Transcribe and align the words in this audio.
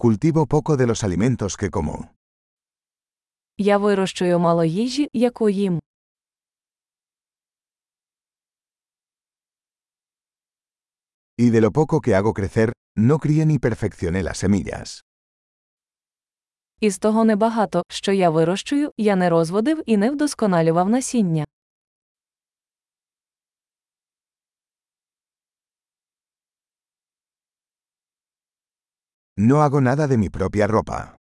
Cultivo 0.00 0.46
poco 0.46 0.76
de 0.76 0.86
los 0.86 1.02
alimentos 1.02 1.56
que 1.56 1.70
como. 1.70 2.10
Я 3.56 3.78
вирощую 3.78 4.38
мало 4.38 4.64
їжі, 4.64 5.08
яку 5.12 5.48
їм. 5.48 5.80
Y 11.38 11.50
de 11.50 11.60
lo 11.60 11.72
poco 11.72 12.00
que 12.00 12.14
hago 12.14 12.32
crecer, 12.32 12.72
no 12.96 13.18
crié 13.18 13.44
ni 13.46 13.58
perfeccioné 13.58 14.22
las 14.22 14.38
semillas. 14.38 15.02
Із 16.80 16.98
того 16.98 17.24
небагато, 17.24 17.82
що 17.88 18.12
я 18.12 18.30
вирощую, 18.30 18.92
я 18.96 19.16
не 19.16 19.30
розводив 19.30 19.82
і 19.86 19.96
не 19.96 20.10
вдосконалював 20.10 20.88
насіння. 20.88 21.44
No 29.37 29.61
hago 29.61 29.81
nada 29.81 30.07
de 30.07 30.17
mi 30.17 30.29
propia 30.29 30.67
ropa. 30.67 31.15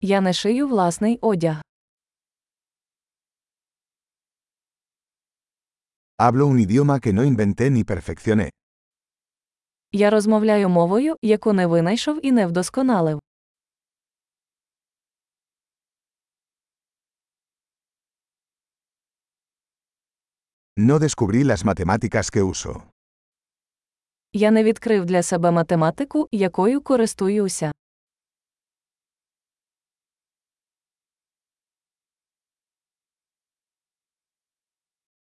Я 0.00 0.20
не 0.20 0.32
шию 0.32 0.68
власний 0.68 1.18
одяг. 1.22 1.62
Hablo 6.18 6.46
un 6.46 6.58
idioma 6.60 7.00
que 7.00 7.12
no 7.12 7.24
inventé 7.24 7.70
ni 7.70 7.84
perfeccioné. 7.84 8.50
Я 9.92 10.10
розмовляю 10.10 10.68
мовою, 10.68 11.16
яку 11.22 11.52
не 11.52 11.66
винайшов 11.66 12.26
і 12.26 12.32
не 12.32 12.46
вдосконалив. 12.46 13.20
No 20.76 20.98
descubrí 20.98 21.44
las 21.44 21.64
matemáticas 21.64 22.30
que 22.30 22.42
uso. 22.42 22.87
Я 24.33 24.51
не 24.51 24.63
відкрив 24.63 25.05
для 25.05 25.23
себе 25.23 25.51
математику, 25.51 26.27
якою 26.31 26.81
користуюся. 26.81 27.71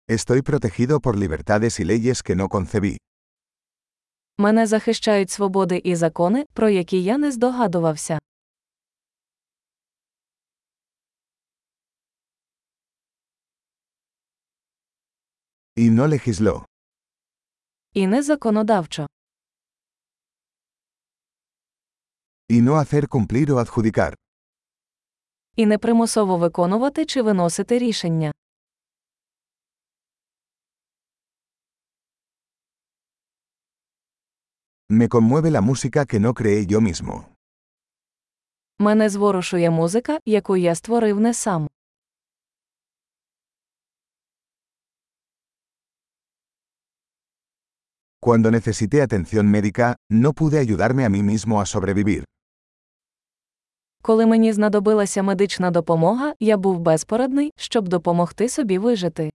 Estoy 0.08 0.42
protegido 0.42 1.00
por 1.00 1.16
libertades 1.16 1.80
y 1.80 1.84
leyes 1.84 2.22
que 2.22 2.34
no 2.36 2.48
concebí. 2.48 2.97
Мене 4.38 4.66
захищають 4.66 5.30
свободи 5.30 5.80
і 5.84 5.97
закони, 5.97 6.47
про 6.52 6.69
які 6.69 7.02
я 7.02 7.19
не 7.19 7.32
здогадувався. 7.32 8.19
Y 15.77 15.91
no 15.91 16.08
legisló. 16.08 16.66
І 17.98 18.06
не 18.06 18.22
законодавчо. 18.22 19.06
Y 22.50 22.62
no 22.62 22.72
hacer 22.74 23.08
cumplir 23.08 23.50
o 23.52 23.56
adjudicar. 23.58 24.14
І 25.56 25.66
не 25.66 25.78
примусово 25.78 26.36
виконувати 26.38 27.06
чи 27.06 27.22
виносити 27.22 27.78
рішення. 27.78 28.32
Me 34.91 35.08
conmueve 35.08 35.50
la 35.50 35.60
música 35.60 36.06
que 36.06 36.20
no 36.20 36.34
creé 36.34 36.66
yo 36.66 36.80
mismo. 36.80 37.24
Мене 38.78 39.08
зворушує 39.08 39.70
музика, 39.70 40.19
яку 40.26 40.56
я 40.56 40.74
створив 40.74 41.20
не 41.20 41.34
сам. 41.34 41.69
Cuando 48.28 48.50
necesité 48.50 49.00
atención 49.00 49.50
médica, 49.50 49.96
no 50.10 50.34
pude 50.34 50.58
ayudarme 50.58 51.06
a 51.06 51.08
mí 51.08 51.22
mismo 51.22 51.62
a 51.62 51.64
sobrevivir. 51.64 52.24
Коли 54.02 54.26
мені 54.26 54.52
знадобилася 54.52 55.22
медична 55.22 55.70
допомога, 55.70 56.34
я 56.40 56.56
був 56.56 56.78
безпорадний, 56.78 57.52
щоб 57.56 57.88
допомогти 57.88 58.48
собі 58.48 58.78
вижити. 58.78 59.30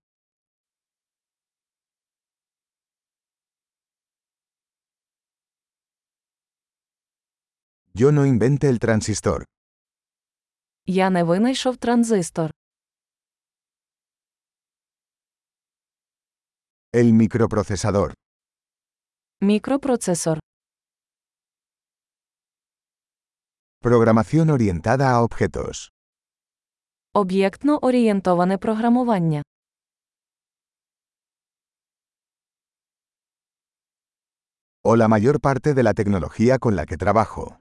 Yo 7.95 8.11
no 8.11 8.25
inventé 8.25 8.65
el 8.69 8.79
transistor. 8.79 9.43
Я 10.85 11.09
не 11.09 11.23
винайшов 11.23 11.77
транзистор. 11.77 12.51
El 16.93 17.13
microprocesador. 17.13 18.13
Мікропроцесор. 19.42 20.38
Programación 23.82 24.50
orientada 24.50 25.10
a 25.12 25.22
objetos. 25.22 25.88
Об'єктно 27.12 27.78
орієнтоване 27.78 28.58
програмування. 28.58 29.42
O 34.84 34.96
la 34.96 35.08
mayor 35.08 35.40
parte 35.40 35.74
de 35.74 35.82
la 35.82 35.94
tecnología 35.94 36.58
con 36.58 36.74
la 36.76 36.86
que 36.86 36.96
trabajo. 36.96 37.56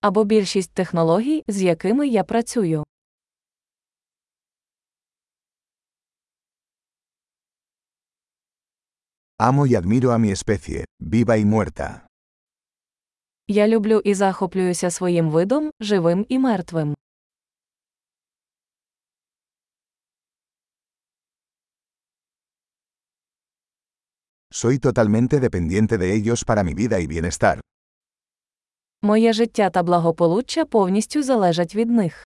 Або 0.00 0.24
більшість 0.24 0.72
технологій, 0.72 1.44
з 1.48 1.62
якими 1.62 2.08
я 2.08 2.24
працюю. 2.24 2.84
Amo 9.39 9.65
y 9.65 9.75
admiro 9.75 10.11
a 10.11 10.19
mi 10.19 10.31
especie, 10.31 10.85
viva 10.99 11.37
y 11.37 11.45
muerta. 11.45 12.07
Я 13.47 13.67
люблю 13.67 14.01
і 14.05 14.13
захоплююся 14.13 14.91
своїм 14.91 15.29
видом, 15.29 15.71
живим 15.79 16.25
і 16.29 16.39
мертвим. 16.39 16.95
Soy 24.51 24.79
totalmente 24.79 25.39
dependiente 25.39 25.97
de 25.97 26.13
ellos 26.15 26.45
para 26.45 26.63
mi 26.63 26.73
vida 26.73 26.99
y 26.99 27.07
bienestar. 27.07 27.59
Моє 29.01 29.33
життя 29.33 29.69
та 29.69 29.83
благополуччя 29.83 30.65
повністю 30.65 31.23
залежать 31.23 31.75
від 31.75 31.89
них. 31.89 32.25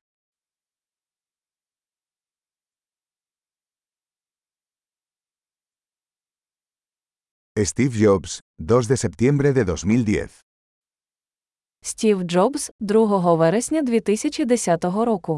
Steve 7.66 7.98
Jobs, 7.98 8.42
2 8.60 8.88
de 8.88 8.98
septiembre 8.98 9.54
de 9.54 9.64
2010. 9.64 10.44
Стів 11.82 12.24
Джобс, 12.24 12.72
2 12.80 13.36
вересня 13.36 13.82
2010 13.82 14.84
року. 14.84 15.38